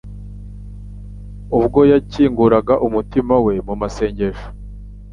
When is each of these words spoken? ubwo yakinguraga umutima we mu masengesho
ubwo 1.57 1.79
yakinguraga 1.91 2.73
umutima 2.87 3.33
we 3.45 3.53
mu 3.67 3.73
masengesho 3.81 4.47